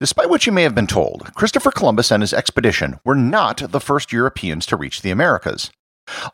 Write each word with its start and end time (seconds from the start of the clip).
Despite 0.00 0.30
what 0.30 0.46
you 0.46 0.52
may 0.52 0.62
have 0.62 0.74
been 0.74 0.86
told, 0.86 1.34
Christopher 1.34 1.70
Columbus 1.70 2.10
and 2.10 2.22
his 2.22 2.32
expedition 2.32 2.98
were 3.04 3.14
not 3.14 3.58
the 3.70 3.80
first 3.80 4.14
Europeans 4.14 4.64
to 4.64 4.76
reach 4.76 5.02
the 5.02 5.10
Americas. 5.10 5.70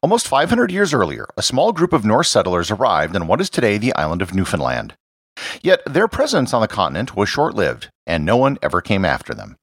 Almost 0.00 0.28
500 0.28 0.70
years 0.70 0.94
earlier, 0.94 1.26
a 1.36 1.42
small 1.42 1.72
group 1.72 1.92
of 1.92 2.04
Norse 2.04 2.30
settlers 2.30 2.70
arrived 2.70 3.16
on 3.16 3.26
what 3.26 3.40
is 3.40 3.50
today 3.50 3.76
the 3.76 3.92
island 3.96 4.22
of 4.22 4.32
Newfoundland. 4.32 4.94
Yet 5.62 5.82
their 5.84 6.06
presence 6.06 6.54
on 6.54 6.60
the 6.60 6.68
continent 6.68 7.16
was 7.16 7.28
short 7.28 7.56
lived, 7.56 7.90
and 8.06 8.24
no 8.24 8.36
one 8.36 8.56
ever 8.62 8.80
came 8.80 9.04
after 9.04 9.34
them. 9.34 9.56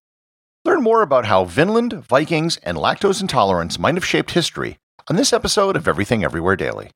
Learn 0.66 0.84
more 0.84 1.02
about 1.02 1.28
how 1.28 1.46
Vinland, 1.46 1.94
Vikings, 1.94 2.58
and 2.58 2.78
lactose 2.78 3.22
intolerance 3.22 3.80
might 3.80 3.96
have 3.96 4.06
shaped 4.06 4.32
history 4.32 4.80
on 5.10 5.16
this 5.16 5.32
episode 5.32 5.78
of 5.78 5.88
Everything 5.88 6.26
Everywhere 6.26 6.58
Daily. 6.58 6.92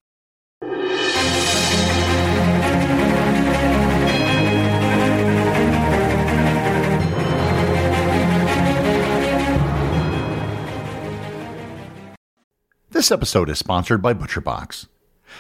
This 12.97 13.11
episode 13.11 13.47
is 13.51 13.59
sponsored 13.59 14.01
by 14.01 14.15
ButcherBox. 14.15 14.87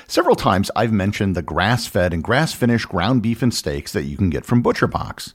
Several 0.07 0.35
times 0.35 0.69
I've 0.75 0.91
mentioned 0.91 1.35
the 1.35 1.41
grass 1.41 1.87
fed 1.87 2.13
and 2.13 2.23
grass 2.23 2.53
finished 2.53 2.87
ground 2.87 3.23
beef 3.23 3.41
and 3.41 3.51
steaks 3.51 3.91
that 3.93 4.03
you 4.03 4.15
can 4.15 4.29
get 4.29 4.45
from 4.45 4.61
ButcherBox. 4.61 5.33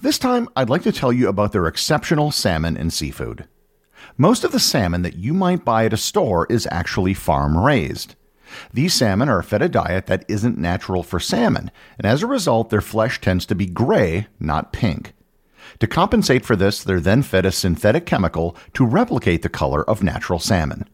This 0.00 0.18
time, 0.18 0.48
I'd 0.56 0.68
like 0.68 0.82
to 0.82 0.90
tell 0.90 1.12
you 1.12 1.28
about 1.28 1.52
their 1.52 1.68
exceptional 1.68 2.32
salmon 2.32 2.76
and 2.76 2.92
seafood. 2.92 3.46
Most 4.18 4.42
of 4.42 4.50
the 4.50 4.58
salmon 4.58 5.02
that 5.02 5.14
you 5.14 5.32
might 5.32 5.64
buy 5.64 5.84
at 5.84 5.92
a 5.92 5.96
store 5.96 6.48
is 6.50 6.66
actually 6.72 7.14
farm 7.14 7.56
raised. 7.56 8.16
These 8.72 8.94
salmon 8.94 9.28
are 9.28 9.40
fed 9.40 9.62
a 9.62 9.68
diet 9.68 10.06
that 10.06 10.24
isn't 10.26 10.58
natural 10.58 11.04
for 11.04 11.20
salmon, 11.20 11.70
and 11.98 12.04
as 12.04 12.24
a 12.24 12.26
result, 12.26 12.70
their 12.70 12.80
flesh 12.80 13.20
tends 13.20 13.46
to 13.46 13.54
be 13.54 13.66
gray, 13.66 14.26
not 14.40 14.72
pink. 14.72 15.12
To 15.78 15.86
compensate 15.86 16.44
for 16.44 16.56
this, 16.56 16.82
they're 16.82 16.98
then 16.98 17.22
fed 17.22 17.46
a 17.46 17.52
synthetic 17.52 18.06
chemical 18.06 18.56
to 18.72 18.84
replicate 18.84 19.42
the 19.42 19.48
color 19.48 19.88
of 19.88 20.02
natural 20.02 20.40
salmon. 20.40 20.88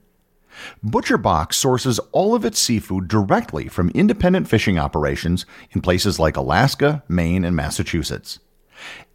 ButcherBox 0.84 1.54
sources 1.54 1.98
all 2.12 2.34
of 2.34 2.44
its 2.44 2.58
seafood 2.58 3.08
directly 3.08 3.68
from 3.68 3.90
independent 3.90 4.48
fishing 4.48 4.78
operations 4.78 5.46
in 5.70 5.80
places 5.80 6.18
like 6.18 6.36
Alaska, 6.36 7.02
Maine, 7.08 7.44
and 7.44 7.56
Massachusetts. 7.56 8.38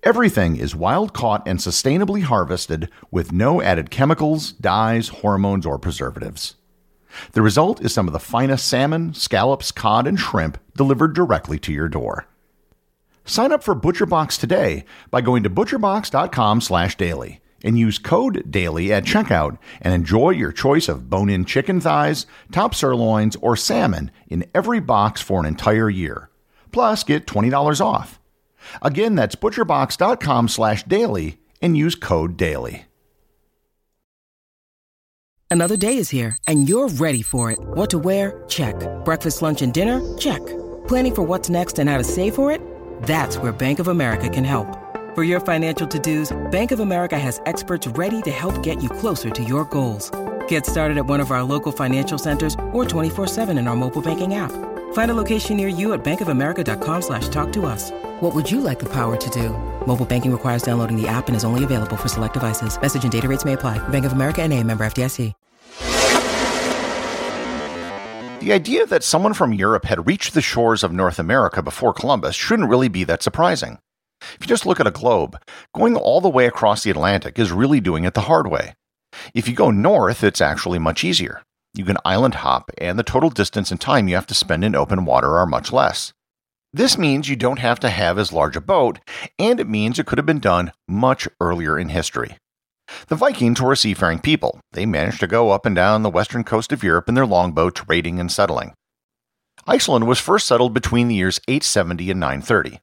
Everything 0.03 0.57
is 0.57 0.75
wild 0.75 1.13
caught 1.13 1.47
and 1.47 1.59
sustainably 1.59 2.21
harvested 2.21 2.89
with 3.09 3.31
no 3.31 3.61
added 3.61 3.89
chemicals, 3.89 4.51
dyes, 4.51 5.07
hormones, 5.07 5.65
or 5.65 5.79
preservatives. 5.79 6.55
The 7.31 7.41
result 7.41 7.81
is 7.81 7.93
some 7.93 8.07
of 8.07 8.13
the 8.13 8.19
finest 8.19 8.67
salmon, 8.67 9.13
scallops, 9.13 9.71
cod, 9.71 10.05
and 10.05 10.19
shrimp 10.19 10.59
delivered 10.75 11.13
directly 11.13 11.57
to 11.59 11.73
your 11.73 11.87
door. 11.87 12.27
Sign 13.23 13.51
up 13.51 13.63
for 13.63 13.75
ButcherBox 13.75 14.39
today 14.39 14.85
by 15.09 15.21
going 15.21 15.41
to 15.43 15.49
butcherbox.com/daily 15.49 17.41
and 17.65 17.77
use 17.77 17.99
code 17.99 18.49
DAILY 18.49 18.93
at 18.93 19.03
checkout 19.03 19.57
and 19.81 19.93
enjoy 19.93 20.29
your 20.29 20.53
choice 20.53 20.87
of 20.87 21.09
bone 21.09 21.29
in 21.29 21.43
chicken 21.43 21.81
thighs, 21.81 22.25
top 22.51 22.73
sirloins, 22.73 23.35
or 23.37 23.57
salmon 23.57 24.11
in 24.29 24.45
every 24.53 24.79
box 24.79 25.21
for 25.21 25.41
an 25.41 25.45
entire 25.45 25.89
year. 25.89 26.29
Plus, 26.71 27.03
get 27.03 27.25
$20 27.25 27.81
off. 27.83 28.19
Again, 28.81 29.15
that's 29.15 29.35
butcherbox.com 29.35 30.47
slash 30.47 30.83
daily 30.83 31.41
and 31.61 31.75
use 31.75 31.95
code 31.95 32.37
DAILY. 32.37 32.85
Another 35.51 35.77
day 35.77 35.97
is 35.97 36.09
here 36.09 36.37
and 36.47 36.67
you're 36.67 36.89
ready 36.89 37.21
for 37.21 37.51
it. 37.51 37.59
What 37.59 37.89
to 37.91 37.97
wear? 37.97 38.43
Check. 38.47 38.75
Breakfast, 39.05 39.41
lunch, 39.41 39.61
and 39.61 39.73
dinner? 39.73 40.01
Check. 40.17 40.45
Planning 40.87 41.15
for 41.15 41.23
what's 41.23 41.49
next 41.49 41.79
and 41.79 41.89
how 41.89 41.97
to 41.97 42.03
save 42.03 42.35
for 42.35 42.51
it? 42.51 42.61
That's 43.03 43.37
where 43.37 43.51
Bank 43.51 43.79
of 43.79 43.87
America 43.87 44.29
can 44.29 44.43
help. 44.43 44.84
For 45.15 45.23
your 45.23 45.39
financial 45.39 45.87
to-dos, 45.87 46.51
Bank 46.51 46.73
of 46.73 46.81
America 46.81 47.17
has 47.17 47.39
experts 47.45 47.87
ready 47.87 48.21
to 48.23 48.31
help 48.31 48.61
get 48.61 48.83
you 48.83 48.89
closer 48.89 49.29
to 49.29 49.43
your 49.45 49.63
goals. 49.63 50.11
Get 50.49 50.65
started 50.65 50.97
at 50.97 51.05
one 51.05 51.21
of 51.21 51.31
our 51.31 51.41
local 51.41 51.71
financial 51.71 52.17
centers 52.17 52.53
or 52.73 52.83
24-7 52.83 53.57
in 53.57 53.69
our 53.69 53.77
mobile 53.77 54.01
banking 54.01 54.35
app. 54.35 54.51
Find 54.91 55.11
a 55.11 55.13
location 55.13 55.55
near 55.55 55.69
you 55.69 55.93
at 55.93 56.03
bankofamerica.com 56.03 57.01
slash 57.01 57.29
talk 57.29 57.53
to 57.53 57.65
us. 57.65 57.91
What 58.19 58.35
would 58.35 58.51
you 58.51 58.59
like 58.59 58.79
the 58.79 58.89
power 58.89 59.15
to 59.15 59.29
do? 59.29 59.51
Mobile 59.87 60.05
banking 60.05 60.33
requires 60.33 60.63
downloading 60.63 61.01
the 61.01 61.07
app 61.07 61.27
and 61.29 61.35
is 61.37 61.45
only 61.45 61.63
available 61.63 61.95
for 61.95 62.09
select 62.09 62.33
devices. 62.33 62.77
Message 62.81 63.03
and 63.03 63.11
data 63.13 63.29
rates 63.29 63.45
may 63.45 63.53
apply. 63.53 63.77
Bank 63.87 64.03
of 64.03 64.11
America 64.11 64.41
and 64.41 64.51
a 64.51 64.61
member 64.61 64.85
FDIC. 64.85 65.31
The 68.41 68.51
idea 68.51 68.85
that 68.85 69.01
someone 69.01 69.33
from 69.33 69.53
Europe 69.53 69.85
had 69.85 70.05
reached 70.05 70.33
the 70.33 70.41
shores 70.41 70.83
of 70.83 70.91
North 70.91 71.19
America 71.19 71.63
before 71.63 71.93
Columbus 71.93 72.35
shouldn't 72.35 72.69
really 72.69 72.89
be 72.89 73.05
that 73.05 73.23
surprising. 73.23 73.79
If 74.33 74.41
you 74.41 74.47
just 74.47 74.65
look 74.65 74.79
at 74.79 74.87
a 74.87 74.91
globe, 74.91 75.37
going 75.73 75.95
all 75.95 76.21
the 76.21 76.29
way 76.29 76.47
across 76.47 76.83
the 76.83 76.91
Atlantic 76.91 77.37
is 77.37 77.51
really 77.51 77.79
doing 77.79 78.03
it 78.03 78.13
the 78.13 78.21
hard 78.21 78.47
way. 78.47 78.73
If 79.33 79.47
you 79.47 79.53
go 79.53 79.71
north, 79.71 80.23
it's 80.23 80.41
actually 80.41 80.79
much 80.79 81.03
easier. 81.03 81.43
You 81.73 81.85
can 81.85 81.97
island 82.05 82.35
hop, 82.35 82.71
and 82.77 82.97
the 82.97 83.03
total 83.03 83.29
distance 83.29 83.71
and 83.71 83.79
time 83.79 84.07
you 84.07 84.15
have 84.15 84.27
to 84.27 84.33
spend 84.33 84.63
in 84.63 84.75
open 84.75 85.05
water 85.05 85.37
are 85.37 85.45
much 85.45 85.71
less. 85.73 86.13
This 86.71 86.97
means 86.97 87.29
you 87.29 87.35
don't 87.35 87.59
have 87.59 87.79
to 87.81 87.89
have 87.89 88.17
as 88.17 88.33
large 88.33 88.55
a 88.55 88.61
boat, 88.61 88.99
and 89.39 89.59
it 89.59 89.67
means 89.67 89.97
it 89.97 90.05
could 90.05 90.17
have 90.17 90.25
been 90.25 90.39
done 90.39 90.73
much 90.87 91.27
earlier 91.39 91.79
in 91.79 91.89
history. 91.89 92.37
The 93.07 93.15
Vikings 93.15 93.61
were 93.61 93.71
a 93.71 93.77
seafaring 93.77 94.19
people. 94.19 94.59
They 94.73 94.85
managed 94.85 95.19
to 95.21 95.27
go 95.27 95.51
up 95.51 95.65
and 95.65 95.75
down 95.75 96.03
the 96.03 96.09
western 96.09 96.43
coast 96.43 96.71
of 96.71 96.83
Europe 96.83 97.09
in 97.09 97.15
their 97.15 97.25
longboats, 97.25 97.81
trading 97.81 98.19
and 98.19 98.31
settling. 98.31 98.73
Iceland 99.65 100.05
was 100.05 100.19
first 100.19 100.47
settled 100.47 100.73
between 100.73 101.07
the 101.07 101.15
years 101.15 101.39
870 101.47 102.11
and 102.11 102.19
930. 102.19 102.79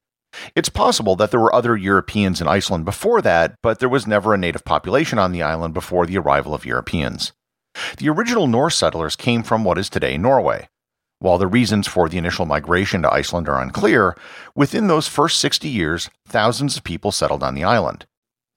It's 0.55 0.69
possible 0.69 1.17
that 1.17 1.31
there 1.31 1.41
were 1.41 1.55
other 1.55 1.77
Europeans 1.77 2.41
in 2.41 2.49
Iceland 2.49 2.85
before 2.85 3.21
that, 3.23 3.55
but 3.63 3.79
there 3.79 3.89
was 3.89 4.07
never 4.07 4.33
a 4.33 4.39
native 4.39 4.65
population 4.65 5.19
on 5.19 5.33
the 5.33 5.43
island 5.43 5.75
before 5.75 6.07
the 6.07 6.19
arrival 6.19 6.55
of 6.55 6.65
Europeans. 6.67 7.33
The 7.99 8.09
original 8.09 8.47
Norse 8.47 8.77
settlers 8.77 9.17
came 9.17 9.43
from 9.43 9.65
what 9.65 9.79
is 9.79 9.89
today 9.89 10.17
Norway. 10.19 10.69
While 11.19 11.39
the 11.39 11.47
reasons 11.47 11.87
for 11.87 12.09
the 12.09 12.19
initial 12.19 12.47
migration 12.47 13.03
to 13.03 13.13
Iceland 13.13 13.49
are 13.49 13.61
unclear, 13.61 14.17
within 14.55 14.89
those 14.89 15.07
first 15.07 15.39
60 15.39 15.69
years, 15.69 16.11
thousands 16.27 16.77
of 16.77 16.85
people 16.85 17.13
settled 17.13 17.43
on 17.43 17.55
the 17.55 17.65
island. 17.65 18.07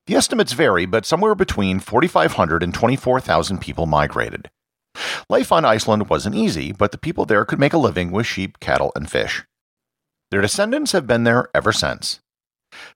The 0.08 0.16
estimates 0.16 0.54
vary, 0.54 0.86
but 0.86 1.06
somewhere 1.06 1.36
between 1.36 1.80
4,500 1.80 2.64
and 2.64 2.74
24,000 2.74 3.60
people 3.60 3.86
migrated. 3.86 4.50
Life 5.30 5.52
on 5.52 5.66
Iceland 5.66 6.10
wasn't 6.10 6.36
easy, 6.36 6.72
but 6.72 6.92
the 6.92 6.98
people 6.98 7.26
there 7.26 7.46
could 7.46 7.60
make 7.60 7.74
a 7.74 7.78
living 7.78 8.12
with 8.12 8.26
sheep, 8.26 8.60
cattle, 8.60 8.92
and 8.96 9.10
fish. 9.10 9.44
Their 10.36 10.42
descendants 10.42 10.92
have 10.92 11.08
been 11.08 11.24
there 11.24 11.48
ever 11.56 11.72
since. 11.72 12.20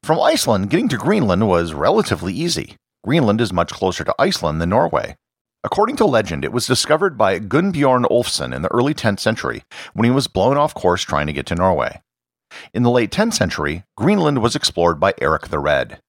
From 0.04 0.20
Iceland, 0.20 0.70
getting 0.70 0.90
to 0.90 0.98
Greenland 0.98 1.48
was 1.48 1.74
relatively 1.74 2.34
easy. 2.34 2.76
Greenland 3.06 3.40
is 3.40 3.54
much 3.54 3.72
closer 3.72 4.04
to 4.04 4.16
Iceland 4.20 4.60
than 4.60 4.72
Norway. 4.72 5.16
According 5.64 5.96
to 5.96 6.06
legend, 6.06 6.44
it 6.44 6.52
was 6.52 6.68
discovered 6.68 7.18
by 7.18 7.40
Gunnbjorn 7.40 8.04
Olfsson 8.12 8.54
in 8.54 8.62
the 8.62 8.72
early 8.74 8.94
10th 8.94 9.22
century 9.22 9.64
when 9.94 10.04
he 10.04 10.12
was 10.12 10.28
blown 10.28 10.58
off 10.58 10.74
course 10.74 11.02
trying 11.04 11.28
to 11.28 11.34
get 11.34 11.46
to 11.46 11.56
Norway. 11.56 12.02
In 12.74 12.84
the 12.84 12.92
late 12.92 13.10
10th 13.10 13.36
century, 13.36 13.86
Greenland 13.96 14.42
was 14.42 14.54
explored 14.54 15.00
by 15.00 15.14
Eric 15.22 15.48
the 15.48 15.60
Red. 15.60 16.02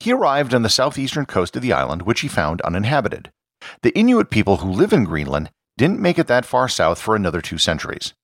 He 0.00 0.10
arrived 0.10 0.54
on 0.54 0.62
the 0.62 0.70
southeastern 0.70 1.26
coast 1.26 1.54
of 1.56 1.60
the 1.60 1.74
island, 1.74 2.00
which 2.00 2.20
he 2.20 2.28
found 2.28 2.62
uninhabited. 2.62 3.30
The 3.82 3.94
Inuit 3.94 4.30
people 4.30 4.56
who 4.56 4.70
live 4.70 4.94
in 4.94 5.04
Greenland 5.04 5.50
didn't 5.76 6.00
make 6.00 6.18
it 6.18 6.28
that 6.28 6.46
far 6.46 6.66
south 6.66 6.98
for 6.98 7.14
another 7.14 7.42
two 7.42 7.58
centuries. 7.58 8.14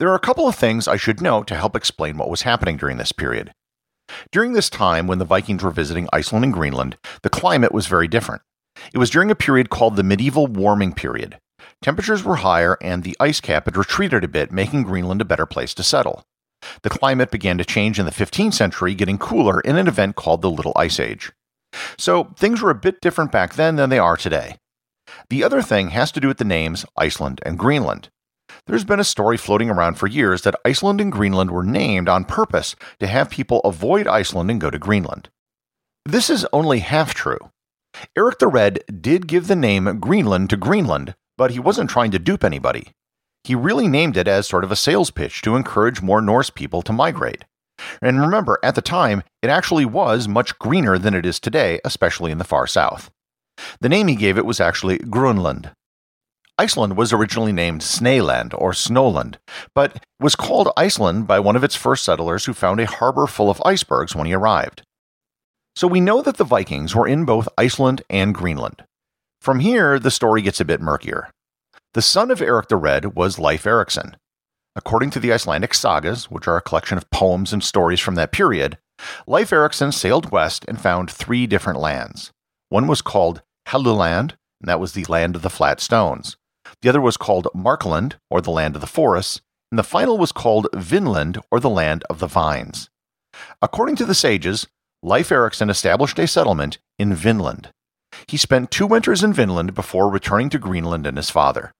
There 0.00 0.08
are 0.08 0.14
a 0.14 0.18
couple 0.18 0.48
of 0.48 0.56
things 0.56 0.88
I 0.88 0.96
should 0.96 1.20
note 1.20 1.46
to 1.48 1.54
help 1.54 1.76
explain 1.76 2.16
what 2.16 2.30
was 2.30 2.40
happening 2.40 2.78
during 2.78 2.96
this 2.96 3.12
period. 3.12 3.52
During 4.32 4.54
this 4.54 4.70
time, 4.70 5.06
when 5.06 5.18
the 5.18 5.26
Vikings 5.26 5.62
were 5.62 5.70
visiting 5.70 6.08
Iceland 6.10 6.42
and 6.42 6.54
Greenland, 6.54 6.96
the 7.20 7.28
climate 7.28 7.70
was 7.70 7.86
very 7.86 8.08
different. 8.08 8.40
It 8.94 8.98
was 8.98 9.10
during 9.10 9.30
a 9.30 9.34
period 9.34 9.68
called 9.68 9.96
the 9.96 10.02
medieval 10.02 10.46
warming 10.46 10.94
period. 10.94 11.36
Temperatures 11.82 12.24
were 12.24 12.36
higher 12.36 12.78
and 12.80 13.04
the 13.04 13.14
ice 13.20 13.42
cap 13.42 13.66
had 13.66 13.76
retreated 13.76 14.24
a 14.24 14.28
bit, 14.28 14.50
making 14.50 14.84
Greenland 14.84 15.20
a 15.20 15.26
better 15.26 15.44
place 15.44 15.74
to 15.74 15.82
settle. 15.82 16.24
The 16.80 16.88
climate 16.88 17.30
began 17.30 17.58
to 17.58 17.64
change 17.66 17.98
in 17.98 18.06
the 18.06 18.10
15th 18.10 18.54
century, 18.54 18.94
getting 18.94 19.18
cooler 19.18 19.60
in 19.60 19.76
an 19.76 19.86
event 19.86 20.16
called 20.16 20.40
the 20.40 20.50
Little 20.50 20.72
Ice 20.76 20.98
Age. 20.98 21.30
So 21.98 22.32
things 22.38 22.62
were 22.62 22.70
a 22.70 22.74
bit 22.74 23.02
different 23.02 23.32
back 23.32 23.52
then 23.52 23.76
than 23.76 23.90
they 23.90 23.98
are 23.98 24.16
today. 24.16 24.56
The 25.28 25.44
other 25.44 25.60
thing 25.60 25.90
has 25.90 26.10
to 26.12 26.20
do 26.20 26.28
with 26.28 26.38
the 26.38 26.44
names 26.44 26.86
Iceland 26.96 27.42
and 27.44 27.58
Greenland. 27.58 28.08
There's 28.66 28.84
been 28.84 29.00
a 29.00 29.04
story 29.04 29.36
floating 29.36 29.70
around 29.70 29.94
for 29.94 30.06
years 30.06 30.42
that 30.42 30.54
Iceland 30.64 31.00
and 31.00 31.10
Greenland 31.10 31.50
were 31.50 31.62
named 31.62 32.08
on 32.08 32.24
purpose 32.24 32.76
to 32.98 33.06
have 33.06 33.30
people 33.30 33.60
avoid 33.60 34.06
Iceland 34.06 34.50
and 34.50 34.60
go 34.60 34.70
to 34.70 34.78
Greenland. 34.78 35.28
This 36.04 36.30
is 36.30 36.46
only 36.52 36.80
half 36.80 37.14
true. 37.14 37.38
Eric 38.16 38.38
the 38.38 38.46
Red 38.46 38.80
did 39.00 39.26
give 39.26 39.46
the 39.46 39.56
name 39.56 39.98
Greenland 39.98 40.50
to 40.50 40.56
Greenland, 40.56 41.14
but 41.36 41.50
he 41.50 41.58
wasn't 41.58 41.90
trying 41.90 42.10
to 42.12 42.18
dupe 42.18 42.44
anybody. 42.44 42.92
He 43.44 43.54
really 43.54 43.88
named 43.88 44.16
it 44.16 44.28
as 44.28 44.46
sort 44.46 44.64
of 44.64 44.70
a 44.70 44.76
sales 44.76 45.10
pitch 45.10 45.42
to 45.42 45.56
encourage 45.56 46.02
more 46.02 46.20
Norse 46.20 46.50
people 46.50 46.82
to 46.82 46.92
migrate. 46.92 47.44
And 48.02 48.20
remember, 48.20 48.58
at 48.62 48.74
the 48.74 48.82
time, 48.82 49.22
it 49.42 49.48
actually 49.48 49.86
was 49.86 50.28
much 50.28 50.58
greener 50.58 50.98
than 50.98 51.14
it 51.14 51.24
is 51.24 51.40
today, 51.40 51.80
especially 51.84 52.30
in 52.30 52.38
the 52.38 52.44
far 52.44 52.66
south. 52.66 53.10
The 53.80 53.88
name 53.88 54.08
he 54.08 54.14
gave 54.16 54.36
it 54.36 54.46
was 54.46 54.60
actually 54.60 54.98
Grunland, 54.98 55.72
Iceland 56.60 56.94
was 56.94 57.10
originally 57.10 57.52
named 57.52 57.80
Snaeland 57.80 58.52
or 58.52 58.72
Snowland, 58.72 59.36
but 59.74 60.04
was 60.20 60.36
called 60.36 60.68
Iceland 60.76 61.26
by 61.26 61.40
one 61.40 61.56
of 61.56 61.64
its 61.64 61.74
first 61.74 62.04
settlers 62.04 62.44
who 62.44 62.52
found 62.52 62.80
a 62.80 62.86
harbor 62.86 63.26
full 63.26 63.48
of 63.48 63.62
icebergs 63.64 64.14
when 64.14 64.26
he 64.26 64.34
arrived. 64.34 64.82
So 65.74 65.88
we 65.88 66.02
know 66.02 66.20
that 66.20 66.36
the 66.36 66.44
Vikings 66.44 66.94
were 66.94 67.08
in 67.08 67.24
both 67.24 67.48
Iceland 67.56 68.02
and 68.10 68.34
Greenland. 68.34 68.84
From 69.40 69.60
here, 69.60 69.98
the 69.98 70.10
story 70.10 70.42
gets 70.42 70.60
a 70.60 70.66
bit 70.66 70.82
murkier. 70.82 71.30
The 71.94 72.02
son 72.02 72.30
of 72.30 72.42
Eric 72.42 72.68
the 72.68 72.76
Red 72.76 73.16
was 73.16 73.38
Leif 73.38 73.66
Erikson. 73.66 74.18
According 74.76 75.08
to 75.12 75.20
the 75.20 75.32
Icelandic 75.32 75.72
sagas, 75.72 76.30
which 76.30 76.46
are 76.46 76.58
a 76.58 76.62
collection 76.62 76.98
of 76.98 77.10
poems 77.10 77.54
and 77.54 77.64
stories 77.64 78.00
from 78.00 78.16
that 78.16 78.32
period, 78.32 78.76
Leif 79.26 79.50
Erikson 79.50 79.92
sailed 79.92 80.30
west 80.30 80.66
and 80.68 80.78
found 80.78 81.10
three 81.10 81.46
different 81.46 81.78
lands. 81.78 82.32
One 82.68 82.86
was 82.86 83.00
called 83.00 83.40
Helluland, 83.66 84.32
and 84.60 84.68
that 84.68 84.78
was 84.78 84.92
the 84.92 85.06
land 85.06 85.36
of 85.36 85.40
the 85.40 85.48
flat 85.48 85.80
stones. 85.80 86.36
The 86.82 86.88
other 86.88 87.00
was 87.00 87.16
called 87.16 87.48
Markland, 87.54 88.16
or 88.30 88.40
the 88.40 88.50
land 88.50 88.74
of 88.74 88.80
the 88.80 88.86
forests, 88.86 89.40
and 89.70 89.78
the 89.78 89.84
final 89.84 90.18
was 90.18 90.32
called 90.32 90.68
Vinland, 90.74 91.38
or 91.50 91.60
the 91.60 91.70
land 91.70 92.04
of 92.08 92.18
the 92.18 92.26
vines. 92.26 92.88
According 93.62 93.96
to 93.96 94.04
the 94.04 94.14
sages, 94.14 94.66
Leif 95.02 95.30
Erikson 95.30 95.70
established 95.70 96.18
a 96.18 96.26
settlement 96.26 96.78
in 96.98 97.14
Vinland. 97.14 97.70
He 98.26 98.36
spent 98.36 98.70
two 98.70 98.86
winters 98.86 99.22
in 99.22 99.32
Vinland 99.32 99.74
before 99.74 100.10
returning 100.10 100.50
to 100.50 100.58
Greenland 100.58 101.06
and 101.06 101.16
his 101.16 101.30
father. 101.30 101.72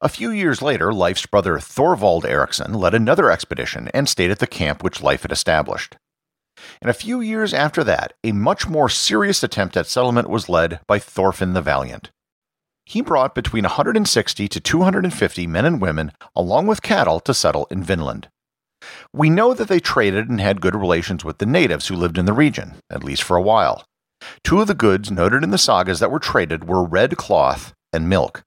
A 0.00 0.08
few 0.08 0.30
years 0.30 0.62
later, 0.62 0.92
Leif's 0.92 1.26
brother 1.26 1.58
Thorvald 1.58 2.24
Eriksson 2.24 2.74
led 2.74 2.94
another 2.94 3.30
expedition 3.30 3.88
and 3.92 4.08
stayed 4.08 4.30
at 4.30 4.38
the 4.38 4.46
camp 4.46 4.84
which 4.84 5.02
Leif 5.02 5.22
had 5.22 5.32
established. 5.32 5.96
And 6.80 6.90
a 6.90 6.94
few 6.94 7.20
years 7.20 7.52
after 7.52 7.82
that, 7.84 8.12
a 8.22 8.32
much 8.32 8.68
more 8.68 8.88
serious 8.88 9.42
attempt 9.42 9.76
at 9.76 9.86
settlement 9.86 10.28
was 10.28 10.48
led 10.48 10.80
by 10.86 10.98
Thorfinn 10.98 11.54
the 11.54 11.62
Valiant. 11.62 12.10
He 12.88 13.02
brought 13.02 13.34
between 13.34 13.64
160 13.64 14.48
to 14.48 14.60
250 14.60 15.46
men 15.46 15.66
and 15.66 15.78
women, 15.78 16.10
along 16.34 16.68
with 16.68 16.80
cattle, 16.80 17.20
to 17.20 17.34
settle 17.34 17.66
in 17.70 17.82
Vinland. 17.82 18.30
We 19.12 19.28
know 19.28 19.52
that 19.52 19.68
they 19.68 19.78
traded 19.78 20.30
and 20.30 20.40
had 20.40 20.62
good 20.62 20.74
relations 20.74 21.22
with 21.22 21.36
the 21.36 21.44
natives 21.44 21.88
who 21.88 21.96
lived 21.96 22.16
in 22.16 22.24
the 22.24 22.32
region, 22.32 22.76
at 22.88 23.04
least 23.04 23.22
for 23.22 23.36
a 23.36 23.42
while. 23.42 23.84
Two 24.42 24.62
of 24.62 24.68
the 24.68 24.74
goods 24.74 25.10
noted 25.10 25.44
in 25.44 25.50
the 25.50 25.58
sagas 25.58 26.00
that 26.00 26.10
were 26.10 26.18
traded 26.18 26.66
were 26.66 26.82
red 26.82 27.18
cloth 27.18 27.74
and 27.92 28.08
milk. 28.08 28.42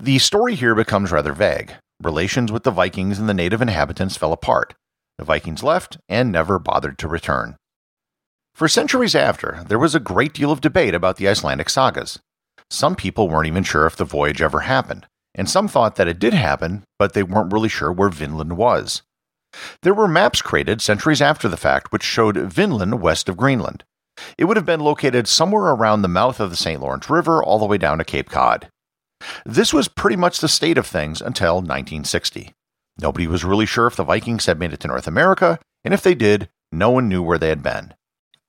The 0.00 0.18
story 0.20 0.54
here 0.54 0.74
becomes 0.74 1.12
rather 1.12 1.34
vague. 1.34 1.74
Relations 2.02 2.50
with 2.50 2.62
the 2.62 2.70
Vikings 2.70 3.18
and 3.18 3.28
the 3.28 3.34
native 3.34 3.60
inhabitants 3.60 4.16
fell 4.16 4.32
apart. 4.32 4.72
The 5.18 5.24
Vikings 5.26 5.62
left 5.62 5.98
and 6.08 6.32
never 6.32 6.58
bothered 6.58 6.96
to 6.96 7.08
return. 7.08 7.56
For 8.54 8.68
centuries 8.68 9.14
after, 9.14 9.62
there 9.68 9.78
was 9.78 9.94
a 9.94 10.00
great 10.00 10.32
deal 10.32 10.50
of 10.50 10.62
debate 10.62 10.94
about 10.94 11.18
the 11.18 11.28
Icelandic 11.28 11.68
sagas. 11.68 12.18
Some 12.70 12.94
people 12.94 13.28
weren't 13.28 13.48
even 13.48 13.64
sure 13.64 13.86
if 13.86 13.96
the 13.96 14.04
voyage 14.04 14.40
ever 14.40 14.60
happened, 14.60 15.06
and 15.34 15.48
some 15.48 15.68
thought 15.68 15.96
that 15.96 16.08
it 16.08 16.18
did 16.18 16.34
happen, 16.34 16.84
but 16.98 17.12
they 17.12 17.22
weren't 17.22 17.52
really 17.52 17.68
sure 17.68 17.92
where 17.92 18.08
Vinland 18.08 18.56
was. 18.56 19.02
There 19.82 19.94
were 19.94 20.06
maps 20.06 20.42
created 20.42 20.80
centuries 20.80 21.20
after 21.20 21.48
the 21.48 21.56
fact 21.56 21.90
which 21.90 22.04
showed 22.04 22.36
Vinland 22.36 23.02
west 23.02 23.28
of 23.28 23.36
Greenland. 23.36 23.84
It 24.38 24.44
would 24.44 24.56
have 24.56 24.66
been 24.66 24.80
located 24.80 25.26
somewhere 25.26 25.72
around 25.72 26.02
the 26.02 26.08
mouth 26.08 26.40
of 26.40 26.50
the 26.50 26.56
St. 26.56 26.80
Lawrence 26.80 27.10
River 27.10 27.42
all 27.42 27.58
the 27.58 27.66
way 27.66 27.78
down 27.78 27.98
to 27.98 28.04
Cape 28.04 28.30
Cod. 28.30 28.68
This 29.44 29.72
was 29.72 29.88
pretty 29.88 30.16
much 30.16 30.38
the 30.38 30.48
state 30.48 30.78
of 30.78 30.86
things 30.86 31.20
until 31.20 31.56
1960. 31.56 32.52
Nobody 33.00 33.26
was 33.26 33.44
really 33.44 33.66
sure 33.66 33.86
if 33.86 33.96
the 33.96 34.04
Vikings 34.04 34.46
had 34.46 34.58
made 34.58 34.72
it 34.72 34.80
to 34.80 34.88
North 34.88 35.06
America, 35.06 35.58
and 35.84 35.94
if 35.94 36.02
they 36.02 36.14
did, 36.14 36.48
no 36.70 36.90
one 36.90 37.08
knew 37.08 37.22
where 37.22 37.38
they 37.38 37.48
had 37.48 37.62
been. 37.62 37.94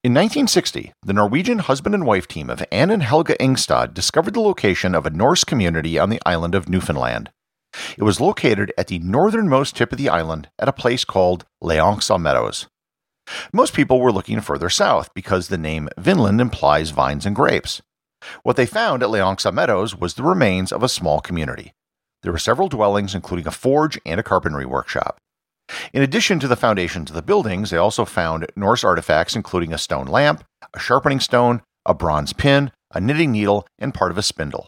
In 0.03 0.13
1960, 0.13 0.93
the 1.03 1.13
Norwegian 1.13 1.59
husband 1.59 1.93
and 1.93 2.07
wife 2.07 2.27
team 2.27 2.49
of 2.49 2.65
Anne 2.71 2.89
and 2.89 3.03
Helga 3.03 3.35
Ingstad 3.39 3.93
discovered 3.93 4.33
the 4.33 4.41
location 4.41 4.95
of 4.95 5.05
a 5.05 5.11
Norse 5.11 5.43
community 5.43 5.99
on 5.99 6.09
the 6.09 6.19
island 6.25 6.55
of 6.55 6.67
Newfoundland. 6.67 7.29
It 7.95 8.01
was 8.01 8.19
located 8.19 8.73
at 8.79 8.87
the 8.87 8.97
northernmost 8.97 9.75
tip 9.75 9.91
of 9.91 9.99
the 9.99 10.09
island 10.09 10.49
at 10.57 10.67
a 10.67 10.73
place 10.73 11.05
called 11.05 11.45
L'Anse 11.61 12.09
aux 12.09 12.17
Meadows. 12.17 12.65
Most 13.53 13.75
people 13.75 14.01
were 14.01 14.11
looking 14.11 14.41
further 14.41 14.71
south 14.71 15.13
because 15.13 15.49
the 15.49 15.57
name 15.59 15.87
Vinland 15.99 16.41
implies 16.41 16.89
vines 16.89 17.27
and 17.27 17.35
grapes. 17.35 17.83
What 18.41 18.55
they 18.55 18.65
found 18.65 19.03
at 19.03 19.11
L'Anse 19.11 19.45
aux 19.45 19.51
Meadows 19.51 19.95
was 19.95 20.15
the 20.15 20.23
remains 20.23 20.71
of 20.71 20.81
a 20.81 20.89
small 20.89 21.21
community. 21.21 21.73
There 22.23 22.31
were 22.31 22.39
several 22.39 22.69
dwellings, 22.69 23.13
including 23.13 23.45
a 23.45 23.51
forge 23.51 23.99
and 24.03 24.19
a 24.19 24.23
carpentry 24.23 24.65
workshop. 24.65 25.20
In 25.93 26.01
addition 26.01 26.39
to 26.39 26.47
the 26.47 26.55
foundations 26.55 27.09
of 27.09 27.15
the 27.15 27.21
buildings, 27.21 27.69
they 27.69 27.77
also 27.77 28.05
found 28.05 28.47
Norse 28.55 28.83
artifacts, 28.83 29.35
including 29.35 29.73
a 29.73 29.77
stone 29.77 30.07
lamp, 30.07 30.43
a 30.73 30.79
sharpening 30.79 31.19
stone, 31.19 31.61
a 31.85 31.93
bronze 31.93 32.33
pin, 32.33 32.71
a 32.93 32.99
knitting 32.99 33.31
needle, 33.31 33.67
and 33.79 33.93
part 33.93 34.11
of 34.11 34.17
a 34.17 34.23
spindle. 34.23 34.67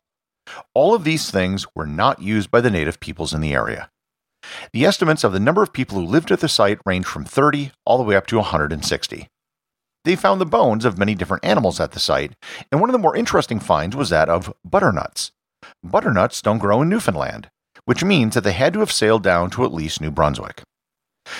All 0.73 0.93
of 0.93 1.03
these 1.03 1.31
things 1.31 1.65
were 1.75 1.85
not 1.85 2.21
used 2.21 2.51
by 2.51 2.61
the 2.61 2.71
native 2.71 2.99
peoples 2.99 3.33
in 3.33 3.41
the 3.41 3.53
area. 3.53 3.89
The 4.73 4.85
estimates 4.85 5.23
of 5.23 5.31
the 5.31 5.39
number 5.39 5.63
of 5.63 5.73
people 5.73 5.99
who 5.99 6.05
lived 6.05 6.31
at 6.31 6.41
the 6.41 6.49
site 6.49 6.79
range 6.85 7.05
from 7.05 7.23
30 7.23 7.71
all 7.85 7.97
the 7.97 8.03
way 8.03 8.15
up 8.15 8.27
to 8.27 8.37
160. 8.37 9.27
They 10.05 10.15
found 10.17 10.41
the 10.41 10.45
bones 10.45 10.83
of 10.83 10.97
many 10.97 11.15
different 11.15 11.45
animals 11.45 11.79
at 11.79 11.91
the 11.91 11.99
site, 11.99 12.33
and 12.71 12.81
one 12.81 12.89
of 12.89 12.93
the 12.93 12.99
more 12.99 13.15
interesting 13.15 13.59
finds 13.59 13.95
was 13.95 14.09
that 14.09 14.27
of 14.27 14.53
butternuts. 14.65 15.31
Butternuts 15.81 16.41
don't 16.41 16.57
grow 16.57 16.81
in 16.81 16.89
Newfoundland, 16.89 17.49
which 17.85 18.03
means 18.03 18.35
that 18.35 18.43
they 18.43 18.51
had 18.51 18.73
to 18.73 18.79
have 18.79 18.91
sailed 18.91 19.23
down 19.23 19.49
to 19.51 19.63
at 19.63 19.73
least 19.73 20.01
New 20.01 20.11
Brunswick. 20.11 20.63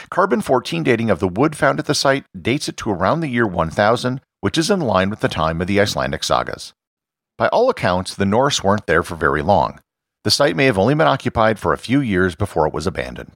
Carbon 0.10 0.42
14 0.42 0.84
dating 0.84 1.10
of 1.10 1.20
the 1.20 1.28
wood 1.28 1.56
found 1.56 1.80
at 1.80 1.86
the 1.86 1.96
site 1.96 2.26
dates 2.40 2.70
it 2.70 2.78
to 2.78 2.92
around 2.92 3.20
the 3.20 3.28
year 3.28 3.48
1000, 3.48 4.22
which 4.42 4.58
is 4.58 4.70
in 4.70 4.80
line 4.80 5.10
with 5.10 5.20
the 5.20 5.28
time 5.28 5.62
of 5.62 5.68
the 5.68 5.80
Icelandic 5.80 6.24
sagas. 6.24 6.74
By 7.38 7.48
all 7.48 7.70
accounts, 7.70 8.16
the 8.16 8.26
Norse 8.26 8.64
weren't 8.64 8.88
there 8.88 9.04
for 9.04 9.16
very 9.16 9.42
long. 9.42 9.80
The 10.24 10.32
site 10.32 10.56
may 10.56 10.66
have 10.66 10.78
only 10.78 10.96
been 10.96 11.08
occupied 11.08 11.60
for 11.60 11.74
a 11.74 11.78
few 11.78 12.00
years 12.00 12.36
before 12.36 12.68
it 12.68 12.74
was 12.74 12.88
abandoned. 12.88 13.34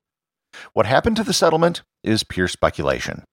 What 0.73 0.85
happened 0.85 1.17
to 1.17 1.23
the 1.23 1.33
settlement 1.33 1.81
is 2.03 2.23
pure 2.23 2.47
speculation. 2.47 3.23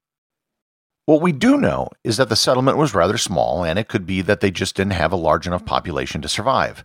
What 1.06 1.20
we 1.20 1.32
do 1.32 1.58
know 1.58 1.88
is 2.02 2.16
that 2.16 2.30
the 2.30 2.36
settlement 2.36 2.78
was 2.78 2.94
rather 2.94 3.18
small, 3.18 3.62
and 3.62 3.78
it 3.78 3.88
could 3.88 4.06
be 4.06 4.22
that 4.22 4.40
they 4.40 4.50
just 4.50 4.74
didn't 4.74 4.94
have 4.94 5.12
a 5.12 5.16
large 5.16 5.46
enough 5.46 5.64
population 5.66 6.22
to 6.22 6.28
survive. 6.28 6.84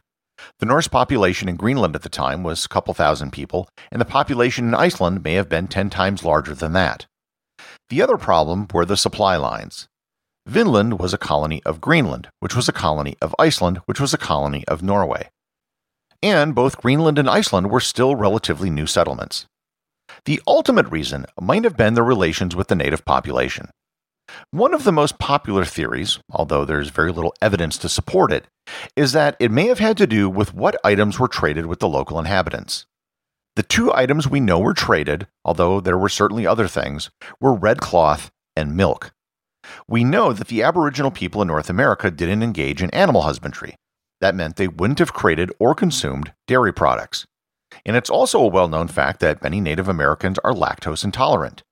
The 0.60 0.66
Norse 0.66 0.88
population 0.88 1.50
in 1.50 1.56
Greenland 1.56 1.96
at 1.96 2.02
the 2.02 2.10
time 2.10 2.44
was 2.44 2.66
a 2.66 2.70
couple 2.70 2.94
thousand 2.94 3.32
people, 3.32 3.70
and 3.92 4.00
the 4.00 4.06
population 4.06 4.68
in 4.68 4.76
Iceland 4.76 5.24
may 5.24 5.34
have 5.34 5.50
been 5.50 5.68
10 5.68 5.90
times 5.90 6.24
larger 6.24 6.54
than 6.54 6.74
that. 6.74 7.06
The 7.90 8.02
other 8.02 8.18
problem 8.18 8.68
were 8.74 8.86
the 8.86 8.98
supply 8.98 9.36
lines. 9.36 9.88
Vinland 10.46 11.00
was 11.00 11.14
a 11.14 11.18
colony 11.18 11.62
of 11.66 11.82
Greenland, 11.82 12.30
which 12.40 12.56
was 12.56 12.68
a 12.68 12.74
colony 12.74 13.16
of 13.22 13.36
Iceland, 13.38 13.80
which 13.86 14.00
was 14.00 14.14
a 14.14 14.18
colony 14.18 14.64
of 14.68 14.82
Norway 14.82 15.30
and 16.22 16.54
both 16.54 16.82
Greenland 16.82 17.18
and 17.18 17.30
Iceland 17.30 17.72
were 17.72 17.80
still 17.80 18.16
relatively 18.16 18.70
new 18.70 18.86
settlements. 18.86 19.46
The 20.26 20.42
ultimate 20.48 20.88
reason 20.88 21.26
might 21.40 21.64
have 21.64 21.78
been 21.78 21.94
their 21.94 22.04
relations 22.04 22.56
with 22.56 22.68
the 22.68 22.76
native 22.76 23.06
population. 23.06 23.70
One 24.52 24.74
of 24.74 24.84
the 24.84 24.92
most 24.92 25.20
popular 25.20 25.66
theories, 25.66 26.20
although 26.32 26.66
there's 26.66 26.90
very 26.90 27.12
little 27.12 27.34
evidence 27.42 27.78
to 27.80 27.90
support 27.90 28.32
it, 28.32 28.48
is 28.96 29.12
that 29.14 29.36
it 29.40 29.52
may 29.52 29.68
have 29.68 29.80
had 29.80 29.98
to 29.98 30.08
do 30.08 30.30
with 30.30 30.54
what 30.54 30.80
items 30.84 31.20
were 31.20 31.28
traded 31.28 31.66
with 31.66 31.80
the 31.80 31.88
local 31.88 32.20
inhabitants. 32.20 32.86
The 33.56 33.64
two 33.64 33.94
items 33.94 34.28
we 34.28 34.40
know 34.40 34.60
were 34.60 34.74
traded, 34.74 35.28
although 35.44 35.82
there 35.82 35.98
were 35.98 36.10
certainly 36.10 36.48
other 36.48 36.68
things, 36.68 37.10
were 37.42 37.54
red 37.54 37.80
cloth 37.82 38.32
and 38.56 38.76
milk. 38.76 39.12
We 39.88 40.04
know 40.04 40.34
that 40.34 40.48
the 40.48 40.64
Aboriginal 40.64 41.12
people 41.12 41.42
in 41.42 41.48
North 41.48 41.70
America 41.70 42.10
didn't 42.10 42.44
engage 42.44 42.82
in 42.82 42.90
animal 42.92 43.24
husbandry, 43.24 43.76
that 44.22 44.36
meant 44.36 44.56
they 44.56 44.68
wouldn't 44.68 45.00
have 45.00 45.14
created 45.14 45.52
or 45.60 45.76
consumed 45.76 46.34
dairy 46.48 46.74
products. 46.74 47.26
And 47.86 47.96
it's 47.96 48.10
also 48.10 48.40
a 48.42 48.48
well 48.48 48.68
known 48.68 48.88
fact 48.88 49.20
that 49.20 49.44
many 49.44 49.62
Native 49.62 49.88
Americans 49.88 50.40
are 50.44 50.54
lactose 50.54 51.04
intolerant. 51.04 51.64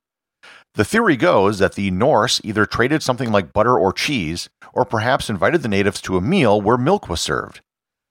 The 0.78 0.86
theory 0.86 1.18
goes 1.18 1.58
that 1.58 1.74
the 1.74 1.90
Norse 1.90 2.40
either 2.44 2.68
traded 2.68 3.02
something 3.02 3.32
like 3.32 3.52
butter 3.52 3.76
or 3.76 3.92
cheese, 3.92 4.48
or 4.74 4.86
perhaps 4.86 5.28
invited 5.28 5.64
the 5.64 5.68
natives 5.68 6.00
to 6.02 6.18
a 6.18 6.22
meal 6.22 6.62
where 6.62 6.78
milk 6.78 7.10
was 7.10 7.20
served. 7.20 7.62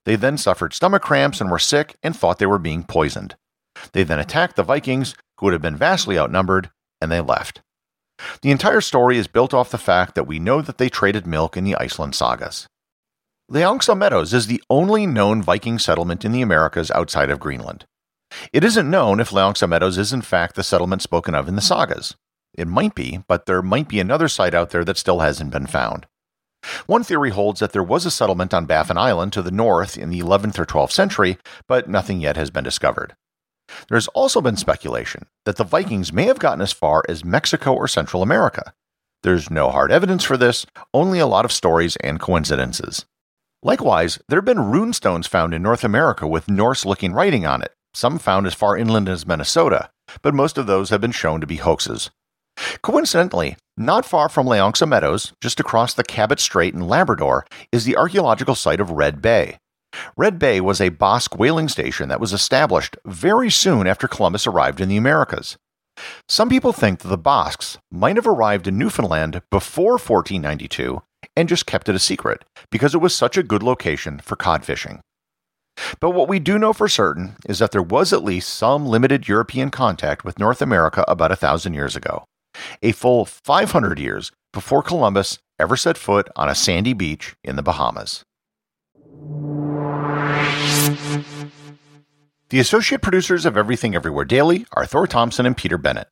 They 0.04 0.16
then 0.16 0.36
suffered 0.36 0.74
stomach 0.74 1.02
cramps 1.02 1.40
and 1.40 1.48
were 1.48 1.60
sick 1.60 1.94
and 2.02 2.16
thought 2.16 2.40
they 2.40 2.46
were 2.46 2.58
being 2.58 2.82
poisoned. 2.82 3.36
They 3.92 4.02
then 4.02 4.18
attacked 4.18 4.56
the 4.56 4.64
Vikings, 4.64 5.14
who 5.38 5.46
would 5.46 5.52
have 5.52 5.62
been 5.62 5.76
vastly 5.76 6.18
outnumbered, 6.18 6.70
and 7.00 7.12
they 7.12 7.20
left. 7.20 7.60
The 8.42 8.50
entire 8.50 8.80
story 8.80 9.16
is 9.16 9.28
built 9.28 9.54
off 9.54 9.70
the 9.70 9.78
fact 9.78 10.16
that 10.16 10.26
we 10.26 10.40
know 10.40 10.60
that 10.60 10.78
they 10.78 10.88
traded 10.88 11.24
milk 11.24 11.56
in 11.56 11.62
the 11.62 11.76
Iceland 11.76 12.16
sagas. 12.16 12.66
L'Anse 13.48 13.88
aux 13.88 13.94
Meadows 13.94 14.34
is 14.34 14.48
the 14.48 14.62
only 14.68 15.06
known 15.06 15.40
Viking 15.40 15.78
settlement 15.78 16.24
in 16.24 16.32
the 16.32 16.42
Americas 16.42 16.90
outside 16.90 17.30
of 17.30 17.38
Greenland. 17.38 17.84
It 18.52 18.64
isn't 18.64 18.90
known 18.90 19.20
if 19.20 19.32
L'Anse 19.32 19.62
aux 19.62 19.68
Meadows 19.68 19.98
is 19.98 20.12
in 20.12 20.22
fact 20.22 20.56
the 20.56 20.64
settlement 20.64 21.00
spoken 21.00 21.32
of 21.36 21.46
in 21.46 21.54
the 21.54 21.62
sagas. 21.62 22.16
It 22.56 22.66
might 22.66 22.94
be, 22.94 23.22
but 23.28 23.46
there 23.46 23.62
might 23.62 23.86
be 23.86 24.00
another 24.00 24.28
site 24.28 24.54
out 24.54 24.70
there 24.70 24.84
that 24.84 24.96
still 24.96 25.20
hasn't 25.20 25.52
been 25.52 25.66
found. 25.66 26.06
One 26.86 27.04
theory 27.04 27.30
holds 27.30 27.60
that 27.60 27.72
there 27.72 27.82
was 27.82 28.06
a 28.06 28.10
settlement 28.10 28.52
on 28.52 28.66
Baffin 28.66 28.98
Island 28.98 29.32
to 29.34 29.42
the 29.42 29.50
north 29.50 29.96
in 29.96 30.10
the 30.10 30.20
11th 30.20 30.58
or 30.58 30.66
12th 30.66 30.90
century, 30.90 31.38
but 31.68 31.88
nothing 31.88 32.20
yet 32.20 32.36
has 32.36 32.50
been 32.50 32.64
discovered. 32.64 33.14
There 33.88 33.96
has 33.96 34.08
also 34.08 34.40
been 34.40 34.56
speculation 34.56 35.26
that 35.44 35.56
the 35.56 35.64
Vikings 35.64 36.12
may 36.12 36.24
have 36.24 36.38
gotten 36.38 36.60
as 36.60 36.72
far 36.72 37.04
as 37.08 37.24
Mexico 37.24 37.74
or 37.74 37.86
Central 37.86 38.22
America. 38.22 38.72
There's 39.22 39.50
no 39.50 39.70
hard 39.70 39.92
evidence 39.92 40.24
for 40.24 40.36
this, 40.36 40.66
only 40.94 41.18
a 41.18 41.26
lot 41.26 41.44
of 41.44 41.52
stories 41.52 41.96
and 41.96 42.20
coincidences. 42.20 43.06
Likewise, 43.62 44.20
there 44.28 44.38
have 44.38 44.44
been 44.44 44.58
runestones 44.58 45.28
found 45.28 45.52
in 45.52 45.62
North 45.62 45.82
America 45.82 46.26
with 46.26 46.48
Norse 46.48 46.84
looking 46.86 47.12
writing 47.12 47.44
on 47.44 47.62
it, 47.62 47.74
some 47.94 48.18
found 48.18 48.46
as 48.46 48.54
far 48.54 48.76
inland 48.76 49.08
as 49.08 49.26
Minnesota, 49.26 49.90
but 50.22 50.34
most 50.34 50.58
of 50.58 50.66
those 50.66 50.90
have 50.90 51.00
been 51.00 51.12
shown 51.12 51.40
to 51.40 51.46
be 51.46 51.56
hoaxes. 51.56 52.10
Coincidentally, 52.82 53.56
not 53.76 54.06
far 54.06 54.28
from 54.28 54.46
L'Anse 54.46 54.82
aux 54.82 54.86
Meadows, 54.86 55.32
just 55.40 55.60
across 55.60 55.94
the 55.94 56.04
Cabot 56.04 56.40
Strait 56.40 56.74
in 56.74 56.88
Labrador, 56.88 57.46
is 57.72 57.84
the 57.84 57.96
archaeological 57.96 58.54
site 58.54 58.80
of 58.80 58.90
Red 58.90 59.20
Bay. 59.20 59.58
Red 60.16 60.38
Bay 60.38 60.60
was 60.60 60.80
a 60.80 60.90
Basque 60.90 61.38
whaling 61.38 61.68
station 61.68 62.08
that 62.08 62.20
was 62.20 62.32
established 62.32 62.96
very 63.06 63.50
soon 63.50 63.86
after 63.86 64.08
Columbus 64.08 64.46
arrived 64.46 64.80
in 64.80 64.88
the 64.88 64.96
Americas. 64.96 65.56
Some 66.28 66.48
people 66.48 66.72
think 66.72 67.00
that 67.00 67.08
the 67.08 67.16
Basques 67.18 67.78
might 67.90 68.16
have 68.16 68.26
arrived 68.26 68.66
in 68.66 68.78
Newfoundland 68.78 69.42
before 69.50 69.92
1492 69.92 71.02
and 71.34 71.48
just 71.48 71.66
kept 71.66 71.88
it 71.88 71.94
a 71.94 71.98
secret 71.98 72.44
because 72.70 72.94
it 72.94 72.98
was 72.98 73.14
such 73.14 73.36
a 73.36 73.42
good 73.42 73.62
location 73.62 74.18
for 74.18 74.36
cod 74.36 74.64
fishing. 74.64 75.00
But 76.00 76.10
what 76.10 76.28
we 76.28 76.38
do 76.38 76.58
know 76.58 76.72
for 76.72 76.88
certain 76.88 77.36
is 77.48 77.58
that 77.58 77.70
there 77.70 77.82
was 77.82 78.12
at 78.12 78.24
least 78.24 78.48
some 78.48 78.86
limited 78.86 79.28
European 79.28 79.70
contact 79.70 80.24
with 80.24 80.38
North 80.38 80.62
America 80.62 81.04
about 81.06 81.32
a 81.32 81.36
thousand 81.36 81.74
years 81.74 81.96
ago, 81.96 82.24
a 82.82 82.92
full 82.92 83.24
500 83.24 83.98
years 83.98 84.32
before 84.52 84.82
Columbus 84.82 85.38
ever 85.58 85.76
set 85.76 85.98
foot 85.98 86.28
on 86.36 86.48
a 86.48 86.54
sandy 86.54 86.92
beach 86.92 87.34
in 87.44 87.56
the 87.56 87.62
Bahamas. 87.62 88.24
The 92.48 92.60
associate 92.60 93.02
producers 93.02 93.44
of 93.44 93.56
Everything 93.56 93.94
Everywhere 93.94 94.24
Daily 94.24 94.66
are 94.72 94.86
Thor 94.86 95.06
Thompson 95.06 95.46
and 95.46 95.56
Peter 95.56 95.76
Bennett. 95.76 96.08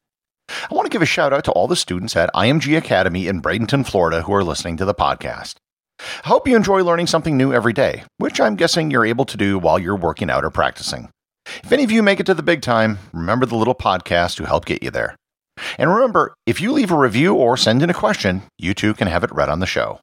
I 0.48 0.74
want 0.74 0.86
to 0.86 0.90
give 0.90 1.02
a 1.02 1.06
shout 1.06 1.32
out 1.32 1.44
to 1.44 1.52
all 1.52 1.68
the 1.68 1.76
students 1.76 2.16
at 2.16 2.32
IMG 2.34 2.76
Academy 2.76 3.28
in 3.28 3.40
Bradenton, 3.40 3.86
Florida, 3.86 4.22
who 4.22 4.34
are 4.34 4.44
listening 4.44 4.76
to 4.78 4.84
the 4.84 4.94
podcast. 4.94 5.54
I 6.00 6.28
hope 6.28 6.48
you 6.48 6.56
enjoy 6.56 6.82
learning 6.82 7.06
something 7.06 7.36
new 7.36 7.52
every 7.52 7.72
day, 7.72 8.04
which 8.18 8.40
I'm 8.40 8.56
guessing 8.56 8.90
you're 8.90 9.06
able 9.06 9.24
to 9.26 9.36
do 9.36 9.58
while 9.58 9.78
you're 9.78 9.96
working 9.96 10.28
out 10.28 10.44
or 10.44 10.50
practicing. 10.50 11.08
If 11.62 11.72
any 11.72 11.84
of 11.84 11.92
you 11.92 12.02
make 12.02 12.20
it 12.20 12.26
to 12.26 12.34
the 12.34 12.42
big 12.42 12.62
time, 12.62 12.98
remember 13.12 13.46
the 13.46 13.56
little 13.56 13.74
podcast 13.74 14.36
to 14.36 14.44
help 14.44 14.64
get 14.64 14.82
you 14.82 14.90
there. 14.90 15.16
And 15.78 15.92
remember, 15.92 16.34
if 16.46 16.60
you 16.60 16.72
leave 16.72 16.90
a 16.90 16.98
review 16.98 17.34
or 17.34 17.56
send 17.56 17.82
in 17.82 17.90
a 17.90 17.94
question, 17.94 18.42
you 18.58 18.74
too 18.74 18.94
can 18.94 19.08
have 19.08 19.24
it 19.24 19.34
read 19.34 19.48
on 19.48 19.60
the 19.60 19.66
show. 19.66 20.00